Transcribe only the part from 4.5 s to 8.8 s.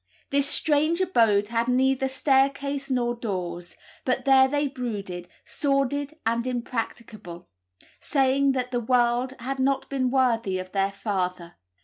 brooded, sordid and impracticable, saying that the